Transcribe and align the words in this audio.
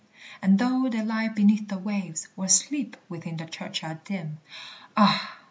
And 0.41 0.57
though 0.57 0.89
they 0.89 1.03
lie 1.03 1.27
beneath 1.27 1.67
the 1.67 1.77
waves, 1.77 2.27
Or 2.35 2.47
sleep 2.47 2.97
within 3.07 3.37
the 3.37 3.45
churchyard 3.45 4.03
dim, 4.03 4.39
(Ah! 4.97 5.37